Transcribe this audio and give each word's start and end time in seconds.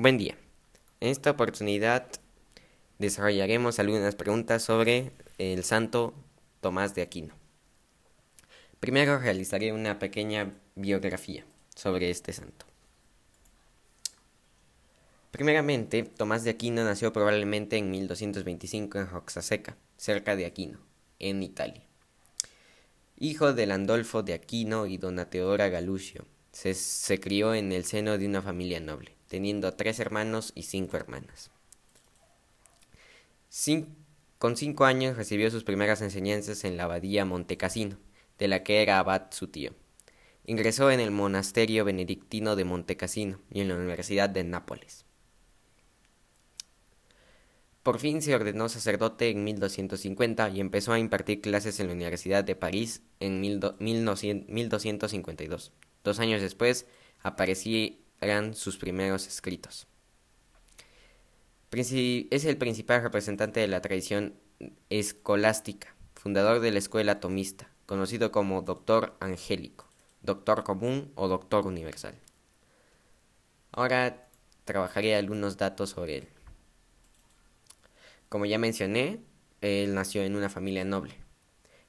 Buen 0.00 0.16
día. 0.16 0.36
En 1.00 1.08
esta 1.08 1.32
oportunidad 1.32 2.06
desarrollaremos 3.00 3.80
algunas 3.80 4.14
preguntas 4.14 4.62
sobre 4.62 5.10
el 5.38 5.64
santo 5.64 6.14
Tomás 6.60 6.94
de 6.94 7.02
Aquino. 7.02 7.34
Primero 8.78 9.18
realizaré 9.18 9.72
una 9.72 9.98
pequeña 9.98 10.54
biografía 10.76 11.44
sobre 11.74 12.10
este 12.10 12.32
santo. 12.32 12.64
Primeramente, 15.32 16.04
Tomás 16.04 16.44
de 16.44 16.50
Aquino 16.50 16.84
nació 16.84 17.12
probablemente 17.12 17.76
en 17.76 17.90
1225 17.90 19.00
en 19.00 19.08
Roxaseca, 19.08 19.76
cerca 19.96 20.36
de 20.36 20.46
Aquino, 20.46 20.78
en 21.18 21.42
Italia. 21.42 21.82
Hijo 23.16 23.52
de 23.52 23.66
Landolfo 23.66 24.22
de 24.22 24.34
Aquino 24.34 24.86
y 24.86 24.96
dona 24.96 25.28
Teodora 25.28 25.68
Galucio, 25.70 26.24
se, 26.52 26.74
se 26.74 27.18
crió 27.18 27.52
en 27.52 27.72
el 27.72 27.84
seno 27.84 28.16
de 28.16 28.26
una 28.26 28.42
familia 28.42 28.78
noble 28.78 29.17
teniendo 29.28 29.74
tres 29.74 30.00
hermanos 30.00 30.52
y 30.54 30.64
cinco 30.64 30.96
hermanas. 30.96 31.50
con 34.38 34.56
cinco 34.56 34.84
años 34.84 35.16
recibió 35.16 35.50
sus 35.50 35.64
primeras 35.64 36.02
enseñanzas 36.02 36.64
en 36.64 36.76
la 36.76 36.84
abadía 36.84 37.24
Montecassino, 37.24 37.96
de 38.38 38.48
la 38.48 38.62
que 38.62 38.82
era 38.82 38.98
abad 38.98 39.28
su 39.30 39.48
tío. 39.48 39.72
Ingresó 40.44 40.90
en 40.90 41.00
el 41.00 41.10
monasterio 41.10 41.84
benedictino 41.84 42.56
de 42.56 42.64
Montecassino 42.64 43.40
y 43.50 43.60
en 43.60 43.68
la 43.68 43.76
Universidad 43.76 44.30
de 44.30 44.44
Nápoles. 44.44 45.04
Por 47.82 47.98
fin 47.98 48.22
se 48.22 48.34
ordenó 48.34 48.68
sacerdote 48.68 49.30
en 49.30 49.44
1250 49.44 50.50
y 50.50 50.60
empezó 50.60 50.92
a 50.92 50.98
impartir 50.98 51.40
clases 51.40 51.80
en 51.80 51.86
la 51.86 51.94
Universidad 51.94 52.44
de 52.44 52.54
París 52.54 53.00
en 53.18 53.40
1252. 53.40 55.72
Dos 56.04 56.18
años 56.18 56.42
después 56.42 56.84
apareció 57.22 57.94
eran 58.20 58.54
sus 58.54 58.76
primeros 58.76 59.26
escritos. 59.26 59.86
Es 61.70 62.44
el 62.44 62.56
principal 62.56 63.02
representante 63.02 63.60
de 63.60 63.68
la 63.68 63.82
tradición 63.82 64.34
escolástica, 64.90 65.94
fundador 66.14 66.60
de 66.60 66.72
la 66.72 66.78
escuela 66.78 67.20
tomista, 67.20 67.70
conocido 67.86 68.32
como 68.32 68.62
Doctor 68.62 69.16
Angélico, 69.20 69.86
Doctor 70.22 70.64
Común 70.64 71.12
o 71.14 71.28
Doctor 71.28 71.66
Universal. 71.66 72.14
Ahora 73.70 74.28
trabajaré 74.64 75.14
algunos 75.14 75.56
datos 75.56 75.90
sobre 75.90 76.18
él. 76.18 76.28
Como 78.28 78.46
ya 78.46 78.58
mencioné, 78.58 79.20
él 79.60 79.94
nació 79.94 80.22
en 80.22 80.36
una 80.36 80.48
familia 80.48 80.84
noble. 80.84 81.14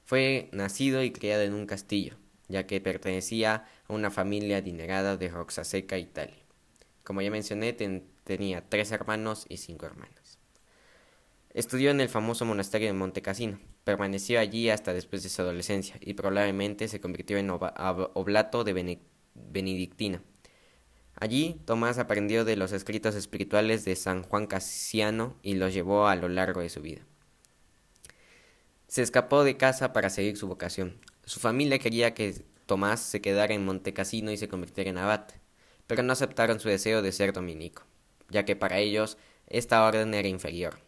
Fue 0.04 0.48
nacido 0.52 1.02
y 1.02 1.10
criado 1.10 1.42
en 1.42 1.54
un 1.54 1.66
castillo, 1.66 2.16
ya 2.50 2.66
que 2.66 2.80
pertenecía 2.80 3.64
a 3.88 3.92
una 3.92 4.10
familia 4.10 4.58
adinerada 4.58 5.16
de 5.16 5.28
Roxaseca, 5.28 5.96
Italia. 5.96 6.36
Como 7.04 7.22
ya 7.22 7.30
mencioné, 7.30 7.72
tenía 7.72 8.68
tres 8.68 8.92
hermanos 8.92 9.46
y 9.48 9.56
cinco 9.56 9.86
hermanas. 9.86 10.38
Estudió 11.52 11.90
en 11.90 12.00
el 12.00 12.08
famoso 12.08 12.44
monasterio 12.44 12.88
de 12.88 12.92
Monte 12.92 13.22
Cassino. 13.22 13.58
Permaneció 13.84 14.38
allí 14.38 14.68
hasta 14.70 14.92
después 14.92 15.22
de 15.22 15.30
su 15.30 15.42
adolescencia 15.42 15.96
y 16.00 16.14
probablemente 16.14 16.86
se 16.86 17.00
convirtió 17.00 17.38
en 17.38 17.50
oblato 17.50 18.62
de 18.62 19.00
benedictina. 19.34 20.22
Allí 21.16 21.60
Tomás 21.64 21.98
aprendió 21.98 22.44
de 22.44 22.56
los 22.56 22.72
escritos 22.72 23.14
espirituales 23.14 23.84
de 23.84 23.96
San 23.96 24.22
Juan 24.22 24.46
Casiano 24.46 25.36
y 25.42 25.54
los 25.54 25.74
llevó 25.74 26.06
a 26.06 26.16
lo 26.16 26.28
largo 26.28 26.60
de 26.60 26.68
su 26.68 26.80
vida. 26.82 27.02
Se 28.86 29.02
escapó 29.02 29.44
de 29.44 29.56
casa 29.56 29.92
para 29.92 30.10
seguir 30.10 30.36
su 30.36 30.46
vocación. 30.46 31.00
Su 31.24 31.40
familia 31.40 31.78
quería 31.78 32.14
que 32.14 32.44
Tomás 32.66 33.00
se 33.00 33.20
quedara 33.20 33.54
en 33.54 33.64
Montecassino 33.64 34.30
y 34.30 34.36
se 34.36 34.48
convirtiera 34.48 34.90
en 34.90 34.98
abad, 34.98 35.26
pero 35.86 36.02
no 36.02 36.12
aceptaron 36.12 36.60
su 36.60 36.68
deseo 36.68 37.02
de 37.02 37.12
ser 37.12 37.32
dominico, 37.32 37.82
ya 38.28 38.44
que 38.44 38.56
para 38.56 38.78
ellos 38.78 39.18
esta 39.48 39.84
orden 39.84 40.14
era 40.14 40.28
inferior, 40.28 40.78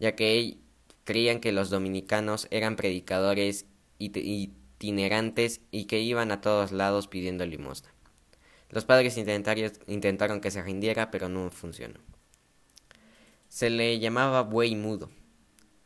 ya 0.00 0.16
que 0.16 0.58
creían 1.04 1.40
que 1.40 1.52
los 1.52 1.70
dominicanos 1.70 2.48
eran 2.50 2.76
predicadores 2.76 3.66
itinerantes 3.98 5.60
y 5.70 5.84
que 5.84 6.00
iban 6.00 6.32
a 6.32 6.40
todos 6.40 6.72
lados 6.72 7.06
pidiendo 7.06 7.46
limosna. 7.46 7.94
Los 8.70 8.84
padres 8.84 9.16
intentaron 9.16 10.40
que 10.40 10.50
se 10.50 10.62
rindiera, 10.62 11.12
pero 11.12 11.28
no 11.28 11.48
funcionó. 11.50 12.00
Se 13.48 13.70
le 13.70 14.00
llamaba 14.00 14.42
buey 14.42 14.74
mudo, 14.74 15.10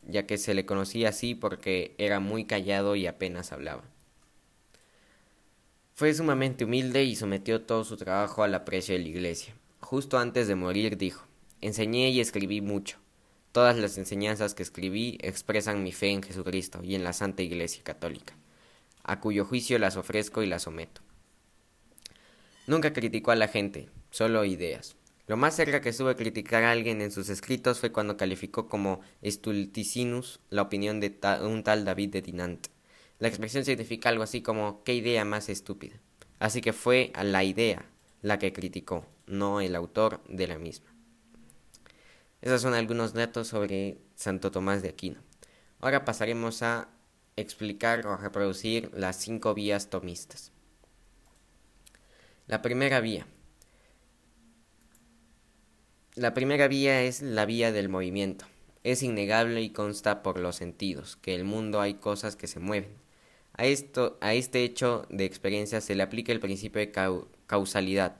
ya 0.09 0.25
que 0.25 0.37
se 0.37 0.53
le 0.53 0.65
conocía 0.65 1.09
así 1.09 1.35
porque 1.35 1.95
era 1.97 2.19
muy 2.19 2.45
callado 2.45 2.95
y 2.95 3.07
apenas 3.07 3.51
hablaba. 3.51 3.83
Fue 5.95 6.13
sumamente 6.13 6.63
humilde 6.63 7.03
y 7.03 7.15
sometió 7.15 7.61
todo 7.61 7.83
su 7.83 7.97
trabajo 7.97 8.43
al 8.43 8.55
aprecio 8.55 8.95
de 8.95 9.01
la 9.01 9.09
iglesia. 9.09 9.53
Justo 9.81 10.17
antes 10.17 10.47
de 10.47 10.55
morir 10.55 10.97
dijo, 10.97 11.25
enseñé 11.61 12.09
y 12.09 12.21
escribí 12.21 12.61
mucho. 12.61 12.97
Todas 13.51 13.77
las 13.77 13.97
enseñanzas 13.97 14.53
que 14.53 14.63
escribí 14.63 15.17
expresan 15.21 15.83
mi 15.83 15.91
fe 15.91 16.11
en 16.11 16.23
Jesucristo 16.23 16.81
y 16.83 16.95
en 16.95 17.03
la 17.03 17.13
Santa 17.13 17.41
Iglesia 17.41 17.83
Católica, 17.83 18.35
a 19.03 19.19
cuyo 19.19 19.43
juicio 19.43 19.79
las 19.79 19.97
ofrezco 19.97 20.43
y 20.43 20.45
las 20.45 20.63
someto. 20.63 21.01
Nunca 22.67 22.93
criticó 22.93 23.31
a 23.31 23.35
la 23.35 23.47
gente, 23.47 23.89
solo 24.11 24.45
ideas. 24.45 24.95
Lo 25.29 25.37
más 25.37 25.55
cerca 25.55 25.79
que 25.79 25.89
estuvo 25.89 26.15
criticar 26.15 26.63
a 26.63 26.71
alguien 26.71 27.03
en 27.03 27.11
sus 27.11 27.29
escritos 27.29 27.79
fue 27.79 27.91
cuando 27.91 28.17
calificó 28.17 28.67
como 28.67 29.01
stulticinus 29.23 30.39
la 30.49 30.63
opinión 30.63 30.99
de 30.99 31.19
un 31.43 31.61
tal 31.61 31.85
David 31.85 32.09
de 32.09 32.23
Dinant. 32.23 32.65
La 33.19 33.27
expresión 33.27 33.63
significa 33.63 34.09
algo 34.09 34.23
así 34.23 34.41
como 34.41 34.83
qué 34.83 34.95
idea 34.95 35.25
más 35.25 35.47
estúpida. 35.49 36.01
Así 36.39 36.61
que 36.61 36.73
fue 36.73 37.11
a 37.13 37.23
la 37.23 37.43
idea 37.43 37.85
la 38.23 38.39
que 38.39 38.51
criticó, 38.51 39.05
no 39.27 39.61
el 39.61 39.75
autor 39.75 40.19
de 40.27 40.47
la 40.47 40.57
misma. 40.57 40.91
Esos 42.41 42.63
son 42.63 42.73
algunos 42.73 43.13
datos 43.13 43.49
sobre 43.49 43.99
Santo 44.15 44.49
Tomás 44.49 44.81
de 44.81 44.89
Aquino. 44.89 45.21
Ahora 45.79 46.05
pasaremos 46.05 46.63
a 46.63 46.89
explicar 47.35 48.07
o 48.07 48.17
reproducir 48.17 48.89
las 48.95 49.17
cinco 49.17 49.53
vías 49.53 49.91
tomistas. 49.91 50.51
La 52.47 52.63
primera 52.63 52.99
vía 52.99 53.27
la 56.15 56.33
primera 56.33 56.67
vía 56.67 57.03
es 57.03 57.21
la 57.21 57.45
vía 57.45 57.71
del 57.71 57.87
movimiento. 57.87 58.45
Es 58.83 59.03
innegable 59.03 59.61
y 59.61 59.69
consta 59.69 60.23
por 60.23 60.39
los 60.39 60.55
sentidos 60.55 61.17
que 61.17 61.35
el 61.35 61.43
mundo 61.43 61.81
hay 61.81 61.95
cosas 61.95 62.35
que 62.35 62.47
se 62.47 62.59
mueven. 62.59 62.93
A, 63.53 63.65
esto, 63.65 64.17
a 64.21 64.33
este 64.33 64.63
hecho 64.63 65.05
de 65.09 65.25
experiencia 65.25 65.81
se 65.81 65.95
le 65.95 66.03
aplica 66.03 66.31
el 66.31 66.39
principio 66.39 66.79
de 66.79 66.91
causalidad 67.45 68.15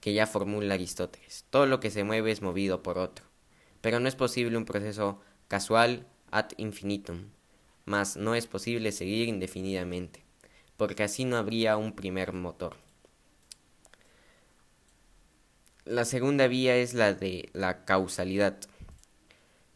que 0.00 0.12
ya 0.12 0.26
formula 0.26 0.74
Aristóteles. 0.74 1.44
Todo 1.50 1.66
lo 1.66 1.80
que 1.80 1.90
se 1.90 2.04
mueve 2.04 2.30
es 2.30 2.42
movido 2.42 2.82
por 2.82 2.98
otro. 2.98 3.24
Pero 3.80 4.00
no 4.00 4.08
es 4.08 4.16
posible 4.16 4.56
un 4.56 4.64
proceso 4.64 5.20
casual 5.48 6.06
ad 6.30 6.50
infinitum, 6.56 7.30
mas 7.84 8.16
no 8.16 8.34
es 8.34 8.46
posible 8.46 8.92
seguir 8.92 9.28
indefinidamente, 9.28 10.24
porque 10.76 11.02
así 11.02 11.24
no 11.24 11.36
habría 11.36 11.76
un 11.76 11.92
primer 11.92 12.32
motor. 12.32 12.76
La 15.84 16.04
segunda 16.04 16.46
vía 16.46 16.76
es 16.76 16.94
la 16.94 17.12
de 17.12 17.48
la 17.54 17.84
causalidad. 17.84 18.56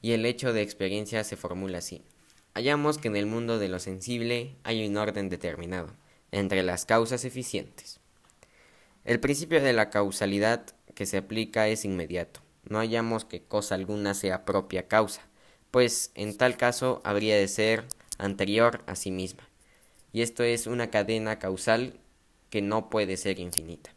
Y 0.03 0.12
el 0.12 0.25
hecho 0.25 0.53
de 0.53 0.62
experiencia 0.62 1.25
se 1.25 1.34
formula 1.34 1.78
así. 1.78 2.05
Hallamos 2.55 2.99
que 2.99 3.09
en 3.09 3.17
el 3.17 3.27
mundo 3.27 3.59
de 3.59 3.67
lo 3.67 3.81
sensible 3.81 4.55
hay 4.62 4.87
un 4.87 4.97
orden 4.99 5.28
determinado 5.28 5.89
entre 6.31 6.62
las 6.62 6.87
causas 6.87 7.25
eficientes. 7.25 7.99
El 9.05 9.19
principio 9.19 9.61
de 9.61 9.72
la 9.72 9.91
causalidad 9.91 10.67
que 10.94 11.06
se 11.06 11.17
aplica 11.17 11.67
es 11.67 11.84
inmediato. 11.84 12.41
No 12.69 12.78
hallamos 12.78 13.25
que 13.25 13.43
cosa 13.43 13.75
alguna 13.75 14.15
sea 14.15 14.44
propia 14.44 14.87
causa, 14.87 15.23
pues 15.73 16.12
en 16.15 16.37
tal 16.37 16.56
caso 16.56 17.00
habría 17.03 17.34
de 17.34 17.49
ser 17.49 17.84
anterior 18.19 18.84
a 18.87 18.94
sí 18.94 19.11
misma. 19.11 19.43
Y 20.12 20.23
esto 20.23 20.44
es 20.44 20.69
una 20.69 20.88
cadena 20.88 21.41
causal 21.41 21.99
que 22.49 22.62
no 22.62 22.91
puede 22.91 23.17
ser 23.17 23.41
infinita. 23.41 23.95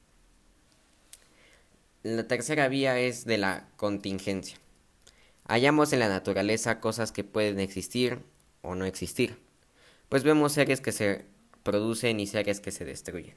La 2.01 2.25
tercera 2.29 2.69
vía 2.69 2.97
es 2.97 3.25
de 3.25 3.37
la 3.37 3.67
contingencia. 3.75 4.57
Hallamos 5.49 5.91
en 5.91 5.99
la 5.99 6.07
naturaleza 6.07 6.79
cosas 6.79 7.11
que 7.11 7.25
pueden 7.25 7.59
existir 7.59 8.19
o 8.61 8.73
no 8.73 8.85
existir, 8.85 9.37
pues 10.07 10.23
vemos 10.23 10.53
seres 10.53 10.79
que 10.79 10.93
se 10.93 11.25
producen 11.63 12.21
y 12.21 12.27
seres 12.27 12.61
que 12.61 12.71
se 12.71 12.85
destruyen. 12.85 13.35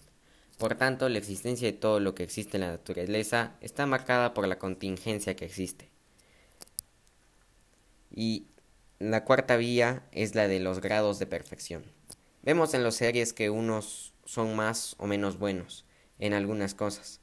Por 0.59 0.76
tanto, 0.76 1.09
la 1.09 1.19
existencia 1.19 1.67
de 1.67 1.76
todo 1.76 1.99
lo 1.99 2.14
que 2.14 2.23
existe 2.23 2.56
en 2.56 2.61
la 2.61 2.70
naturaleza 2.70 3.56
está 3.61 3.85
marcada 3.87 4.32
por 4.32 4.47
la 4.47 4.61
contingencia 4.61 5.35
que 5.35 5.47
existe. 5.47 5.91
Y 8.15 8.47
la 9.00 9.25
cuarta 9.25 9.56
vía 9.56 10.05
es 10.12 10.37
la 10.37 10.47
de 10.47 10.61
los 10.61 10.81
grados 10.81 11.19
de 11.19 11.26
perfección. 11.26 11.82
Vemos 12.43 12.75
en 12.75 12.85
los 12.85 12.94
seres 12.94 13.32
que 13.32 13.50
unos 13.50 14.12
son 14.25 14.55
más 14.55 14.94
o 14.99 15.08
menos 15.08 15.37
buenos 15.37 15.85
en 16.20 16.32
algunas 16.32 16.75
cosas, 16.75 17.22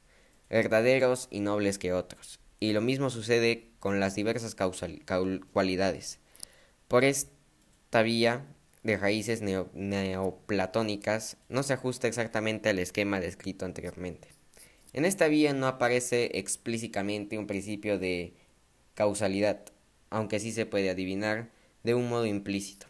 verdaderos 0.50 1.28
y 1.30 1.40
nobles 1.40 1.78
que 1.78 1.92
otros. 1.92 2.40
Y 2.58 2.72
lo 2.72 2.82
mismo 2.82 3.08
sucede 3.08 3.70
con 3.78 4.00
las 4.00 4.14
diversas 4.14 4.54
cualidades. 5.52 6.18
Por 6.88 7.04
esta 7.04 8.02
vía 8.02 8.44
de 8.82 8.96
raíces 8.96 9.42
neoplatónicas 9.42 11.36
no 11.48 11.62
se 11.62 11.72
ajusta 11.72 12.08
exactamente 12.08 12.68
al 12.68 12.78
esquema 12.78 13.20
descrito 13.20 13.64
anteriormente. 13.64 14.28
En 14.92 15.04
esta 15.04 15.28
vía 15.28 15.52
no 15.54 15.68
aparece 15.68 16.38
explícitamente 16.38 17.38
un 17.38 17.46
principio 17.46 17.98
de 17.98 18.34
causalidad, 18.94 19.60
aunque 20.10 20.40
sí 20.40 20.50
se 20.50 20.66
puede 20.66 20.90
adivinar 20.90 21.50
de 21.84 21.94
un 21.94 22.08
modo 22.08 22.26
implícito. 22.26 22.86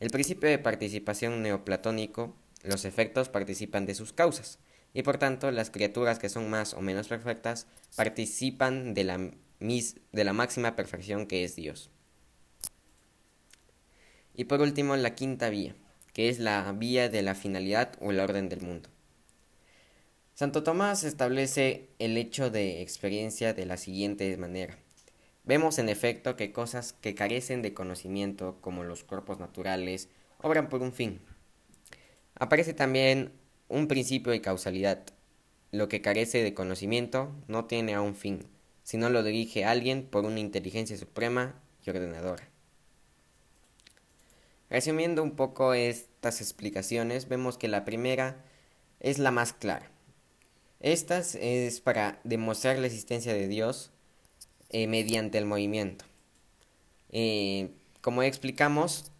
El 0.00 0.10
principio 0.10 0.48
de 0.48 0.58
participación 0.58 1.40
neoplatónico, 1.40 2.34
los 2.62 2.84
efectos 2.84 3.28
participan 3.28 3.86
de 3.86 3.94
sus 3.94 4.12
causas, 4.12 4.58
y 4.94 5.02
por 5.02 5.18
tanto 5.18 5.50
las 5.50 5.70
criaturas 5.70 6.18
que 6.18 6.28
son 6.30 6.48
más 6.48 6.72
o 6.72 6.80
menos 6.80 7.08
perfectas 7.08 7.66
participan 7.96 8.94
de 8.94 9.04
la, 9.04 9.30
de 9.58 10.24
la 10.24 10.32
máxima 10.32 10.76
perfección 10.76 11.26
que 11.26 11.44
es 11.44 11.56
Dios. 11.56 11.90
Y 14.34 14.44
por 14.44 14.60
último, 14.60 14.96
la 14.96 15.14
quinta 15.14 15.50
vía, 15.50 15.74
que 16.12 16.28
es 16.28 16.38
la 16.38 16.72
vía 16.72 17.08
de 17.08 17.22
la 17.22 17.34
finalidad 17.34 17.92
o 18.00 18.12
el 18.12 18.20
orden 18.20 18.48
del 18.48 18.62
mundo. 18.62 18.88
Santo 20.34 20.62
Tomás 20.62 21.04
establece 21.04 21.90
el 21.98 22.16
hecho 22.16 22.50
de 22.50 22.82
experiencia 22.82 23.52
de 23.52 23.66
la 23.66 23.76
siguiente 23.76 24.36
manera. 24.36 24.78
Vemos 25.44 25.78
en 25.78 25.88
efecto 25.88 26.36
que 26.36 26.52
cosas 26.52 26.92
que 26.92 27.14
carecen 27.14 27.62
de 27.62 27.74
conocimiento, 27.74 28.58
como 28.60 28.82
los 28.82 29.04
cuerpos 29.04 29.38
naturales, 29.38 30.08
obran 30.40 30.68
por 30.68 30.82
un 30.82 30.92
fin. 30.92 31.20
Aparece 32.34 32.74
también 32.74 33.32
un 33.68 33.88
principio 33.88 34.32
de 34.32 34.40
causalidad. 34.40 35.04
Lo 35.70 35.88
que 35.88 36.00
carece 36.00 36.42
de 36.42 36.54
conocimiento 36.54 37.32
no 37.48 37.64
tiene 37.64 37.94
a 37.94 38.00
un 38.00 38.14
fin, 38.14 38.46
sino 38.82 39.10
lo 39.10 39.22
dirige 39.22 39.64
alguien 39.64 40.06
por 40.06 40.24
una 40.24 40.40
inteligencia 40.40 40.96
suprema 40.96 41.60
y 41.84 41.90
ordenadora. 41.90 42.48
Resumiendo 44.70 45.22
un 45.22 45.36
poco 45.36 45.74
estas 45.74 46.40
explicaciones, 46.40 47.28
vemos 47.28 47.58
que 47.58 47.68
la 47.68 47.84
primera 47.84 48.44
es 49.00 49.18
la 49.18 49.30
más 49.30 49.52
clara. 49.52 49.90
Esta 50.80 51.18
es 51.18 51.80
para 51.80 52.20
demostrar 52.24 52.78
la 52.78 52.86
existencia 52.86 53.32
de 53.32 53.48
Dios 53.48 53.90
eh, 54.70 54.86
mediante 54.86 55.38
el 55.38 55.46
movimiento. 55.46 56.04
Eh, 57.10 57.70
como 58.00 58.22
explicamos, 58.22 59.12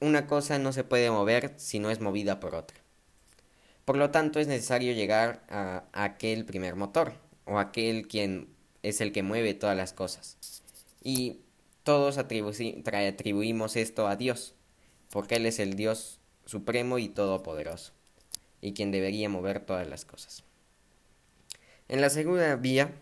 una 0.00 0.26
cosa 0.26 0.58
no 0.58 0.72
se 0.72 0.84
puede 0.84 1.10
mover 1.10 1.54
si 1.56 1.78
no 1.78 1.90
es 1.90 2.00
movida 2.00 2.40
por 2.40 2.54
otra. 2.54 2.83
Por 3.84 3.96
lo 3.96 4.10
tanto, 4.10 4.40
es 4.40 4.46
necesario 4.46 4.92
llegar 4.94 5.44
a, 5.48 5.84
aquel 5.92 6.44
primer 6.44 6.74
motor, 6.74 7.14
o 7.44 7.58
aquel 7.58 8.08
quien 8.08 8.48
es 8.82 9.00
el 9.00 9.12
que 9.12 9.22
mueve 9.22 9.54
todas 9.54 9.76
las 9.76 9.92
cosas. 9.92 10.62
Y 11.02 11.40
todos 11.82 12.16
atribuimos 12.16 13.76
esto 13.76 14.08
a 14.08 14.16
Dios, 14.16 14.54
porque 15.10 15.36
Él 15.36 15.46
es 15.46 15.58
el 15.58 15.74
Dios 15.74 16.18
supremo 16.46 16.98
y 16.98 17.08
todopoderoso, 17.08 17.92
y 18.60 18.72
quien 18.72 18.90
debería 18.90 19.28
mover 19.28 19.60
todas 19.60 19.86
las 19.86 20.04
cosas. 20.04 20.44
En 21.88 22.00
la 22.00 22.08
segunda 22.08 22.56
vía, 22.56 22.92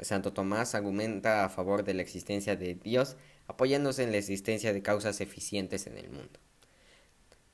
Santo 0.00 0.32
Tomás 0.32 0.74
argumenta 0.74 1.44
a 1.44 1.48
favor 1.48 1.84
de 1.84 1.94
la 1.94 2.02
existencia 2.02 2.56
de 2.56 2.74
Dios, 2.74 3.16
apoyándose 3.46 4.02
en 4.02 4.10
la 4.10 4.18
existencia 4.18 4.72
de 4.72 4.82
causas 4.82 5.20
eficientes 5.20 5.86
en 5.86 5.96
el 5.96 6.10
mundo. 6.10 6.40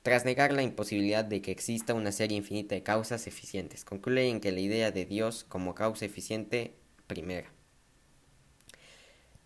Tras 0.05 0.23
negar 0.23 0.53
la 0.53 0.61
imposibilidad 0.61 1.25
de 1.25 1.41
que 1.41 1.49
exista 1.49 1.95
una 1.95 2.11
serie 2.11 2.37
infinita 2.37 2.75
de 2.75 2.83
causas 2.83 3.25
eficientes, 3.25 3.83
concluye 3.83 4.29
en 4.29 4.39
que 4.39 4.51
la 4.51 4.59
idea 4.59 4.91
de 4.91 5.03
Dios 5.03 5.45
como 5.49 5.73
causa 5.73 6.05
eficiente 6.05 6.75
primera. 7.07 7.51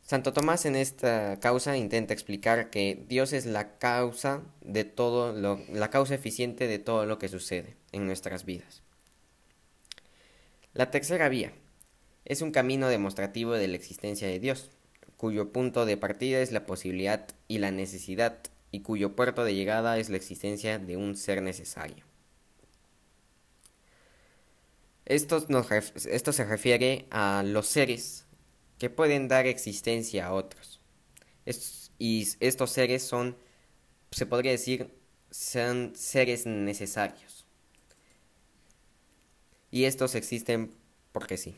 Santo 0.01 0.33
Tomás 0.33 0.65
en 0.65 0.75
esta 0.75 1.39
causa 1.39 1.77
intenta 1.77 2.13
explicar 2.13 2.71
que 2.71 3.05
Dios 3.07 3.31
es 3.31 3.45
la 3.45 3.77
causa 3.77 4.41
de 4.59 4.83
todo 4.83 5.31
lo, 5.31 5.61
la 5.71 5.89
causa 5.89 6.15
eficiente 6.15 6.67
de 6.67 6.77
todo 6.77 7.05
lo 7.05 7.19
que 7.19 7.29
sucede 7.29 7.77
en 7.93 8.05
nuestras 8.05 8.43
vidas. 8.43 8.83
La 10.73 10.91
tercera 10.91 11.29
vía 11.29 11.53
es 12.25 12.41
un 12.41 12.51
camino 12.51 12.89
demostrativo 12.89 13.53
de 13.53 13.69
la 13.69 13.77
existencia 13.77 14.27
de 14.27 14.41
Dios, 14.41 14.71
cuyo 15.15 15.53
punto 15.53 15.85
de 15.85 15.95
partida 15.95 16.41
es 16.41 16.51
la 16.51 16.65
posibilidad 16.65 17.29
y 17.47 17.59
la 17.59 17.71
necesidad, 17.71 18.39
y 18.71 18.81
cuyo 18.81 19.15
puerto 19.15 19.43
de 19.43 19.55
llegada 19.55 19.97
es 19.97 20.09
la 20.09 20.17
existencia 20.17 20.79
de 20.79 20.97
un 20.97 21.15
ser 21.15 21.41
necesario. 21.41 22.05
Esto, 25.05 25.41
se 25.41 26.45
refiere 26.45 27.07
a 27.09 27.43
los 27.43 27.67
seres 27.67 28.25
que 28.77 28.89
pueden 28.89 29.27
dar 29.27 29.47
existencia 29.47 30.27
a 30.27 30.33
otros. 30.33 30.79
y 31.97 32.27
estos 32.39 32.71
seres 32.71 33.03
son, 33.03 33.35
se 34.11 34.25
podría 34.25 34.51
decir, 34.51 34.93
son 35.31 35.93
seres 35.95 36.45
necesarios 36.45 37.39
y 39.71 39.85
estos 39.85 40.15
existen 40.15 40.71
porque 41.11 41.37
sí. 41.37 41.57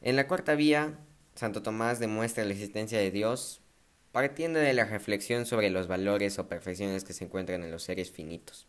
En 0.00 0.16
la 0.16 0.26
cuarta 0.26 0.54
vía, 0.54 0.98
Santo 1.34 1.62
Tomás 1.62 1.98
demuestra 1.98 2.44
la 2.44 2.52
existencia 2.52 2.98
de 2.98 3.10
Dios 3.10 3.60
partiendo 4.12 4.60
de 4.60 4.74
la 4.74 4.84
reflexión 4.84 5.46
sobre 5.46 5.70
los 5.70 5.88
valores 5.88 6.38
o 6.38 6.48
perfecciones 6.48 7.04
que 7.04 7.14
se 7.14 7.24
encuentran 7.24 7.64
en 7.64 7.70
los 7.70 7.82
seres 7.82 8.10
finitos. 8.10 8.66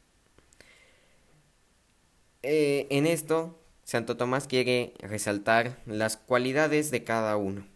Eh, 2.42 2.88
en 2.90 3.06
esto, 3.06 3.60
Santo 3.84 4.18
Tomás 4.18 4.48
quiere 4.48 4.94
resaltar 5.00 5.78
las 5.86 6.18
cualidades 6.18 6.92
de 6.92 7.04
cada 7.04 7.36
uno. 7.38 7.68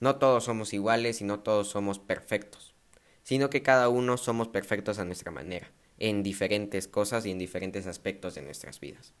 No 0.00 0.16
todos 0.16 0.44
somos 0.44 0.72
iguales 0.72 1.20
y 1.20 1.24
no 1.24 1.40
todos 1.40 1.68
somos 1.68 1.98
perfectos, 1.98 2.74
sino 3.24 3.50
que 3.50 3.62
cada 3.62 3.88
uno 3.88 4.16
somos 4.16 4.48
perfectos 4.48 5.00
a 5.00 5.04
nuestra 5.04 5.32
manera 5.32 5.70
en 5.98 6.22
diferentes 6.22 6.86
cosas 6.86 7.26
y 7.26 7.32
en 7.32 7.38
diferentes 7.38 7.88
aspectos 7.88 8.36
de 8.36 8.42
nuestras 8.42 8.78
vidas. 8.78 9.12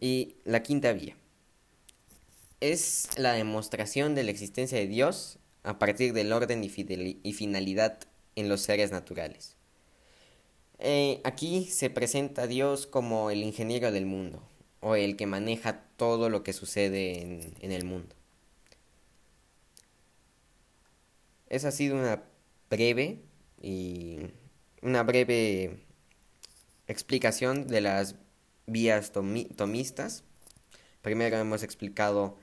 Y 0.00 0.36
la 0.44 0.62
quinta 0.62 0.92
vía 0.92 1.16
es 2.60 3.08
la 3.16 3.32
demostración 3.32 4.14
de 4.14 4.24
la 4.24 4.30
existencia 4.30 4.78
de 4.78 4.86
Dios 4.86 5.38
a 5.62 5.78
partir 5.78 6.12
del 6.12 6.32
orden 6.32 6.64
y, 6.64 7.32
finalidad 7.32 7.98
en 8.36 8.48
los 8.48 8.62
seres 8.62 8.90
naturales. 8.90 9.56
Eh, 10.78 11.20
aquí 11.24 11.66
se 11.66 11.90
presenta 11.90 12.42
a 12.42 12.46
Dios 12.46 12.86
como 12.86 13.30
el 13.30 13.42
ingeniero 13.42 13.92
del 13.92 14.06
mundo, 14.06 14.42
o 14.80 14.94
el 14.94 15.16
que 15.16 15.26
maneja 15.26 15.84
todo 15.96 16.30
lo 16.30 16.42
que 16.42 16.52
sucede 16.52 17.20
en, 17.20 17.54
en 17.60 17.72
el 17.72 17.84
mundo. 17.84 18.14
Esa 21.48 21.68
ha 21.68 21.72
sido 21.72 21.96
una 21.96 22.22
breve 22.70 23.20
y 23.60 24.18
una 24.82 25.02
breve 25.02 25.80
explicación 26.86 27.66
de 27.66 27.80
las 27.80 28.16
vías 28.66 29.12
tomistas. 29.12 30.24
Primero 31.02 31.38
hemos 31.38 31.62
explicado 31.62 32.36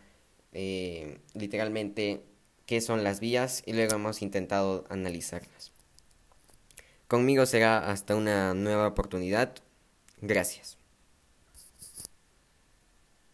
eh, 0.55 1.19
literalmente 1.33 2.23
qué 2.65 2.81
son 2.81 3.03
las 3.03 3.19
vías 3.19 3.61
y 3.65 3.73
luego 3.73 3.95
hemos 3.95 4.21
intentado 4.21 4.85
analizarlas. 4.89 5.73
Conmigo 7.07 7.45
será 7.45 7.91
hasta 7.91 8.15
una 8.15 8.53
nueva 8.53 8.87
oportunidad. 8.87 9.53
Gracias. 10.21 10.77